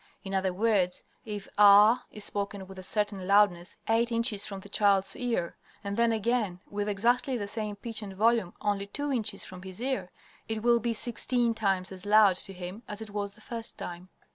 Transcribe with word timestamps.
In 0.23 0.33
other 0.33 0.51
words, 0.51 1.03
if 1.25 1.47
"ah" 1.59 2.05
is 2.09 2.25
spoken 2.25 2.65
with 2.65 2.79
a 2.79 2.81
certain 2.81 3.27
loudness 3.27 3.75
eight 3.87 4.11
inches 4.11 4.47
from 4.47 4.61
the 4.61 4.67
child's 4.67 5.15
ear, 5.15 5.55
and 5.83 5.95
then 5.95 6.11
again 6.11 6.59
with 6.71 6.89
exactly 6.89 7.37
the 7.37 7.47
same 7.47 7.75
pitch 7.75 8.01
and 8.01 8.15
volume 8.15 8.55
only 8.61 8.87
two 8.87 9.11
inches 9.13 9.45
from 9.45 9.61
his 9.61 9.79
ear, 9.79 10.09
it 10.47 10.63
will 10.63 10.79
be 10.79 10.95
sixteen 10.95 11.53
times 11.53 11.91
as 11.91 12.03
loud 12.03 12.37
to 12.37 12.51
him 12.51 12.81
as 12.87 12.99
it 12.99 13.11
was 13.11 13.35
the 13.35 13.41
first 13.41 13.77
time. 13.77 14.09